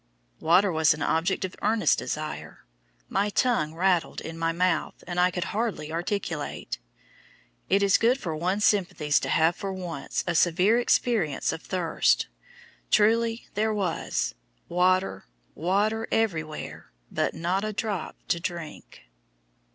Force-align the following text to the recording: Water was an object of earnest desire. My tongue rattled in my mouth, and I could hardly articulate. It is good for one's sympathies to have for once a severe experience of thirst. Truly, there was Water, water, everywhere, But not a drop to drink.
Water 0.39 0.71
was 0.71 0.95
an 0.95 1.03
object 1.03 1.45
of 1.45 1.55
earnest 1.61 1.99
desire. 1.99 2.65
My 3.07 3.29
tongue 3.29 3.75
rattled 3.75 4.19
in 4.19 4.35
my 4.35 4.51
mouth, 4.51 5.03
and 5.05 5.19
I 5.19 5.29
could 5.29 5.43
hardly 5.53 5.91
articulate. 5.91 6.79
It 7.69 7.83
is 7.83 7.99
good 7.99 8.17
for 8.19 8.35
one's 8.35 8.65
sympathies 8.65 9.19
to 9.19 9.29
have 9.29 9.55
for 9.55 9.71
once 9.71 10.23
a 10.25 10.33
severe 10.33 10.79
experience 10.79 11.51
of 11.51 11.61
thirst. 11.61 12.25
Truly, 12.89 13.47
there 13.53 13.75
was 13.75 14.33
Water, 14.69 15.27
water, 15.53 16.07
everywhere, 16.11 16.91
But 17.11 17.35
not 17.35 17.63
a 17.63 17.71
drop 17.71 18.15
to 18.29 18.39
drink. 18.39 19.03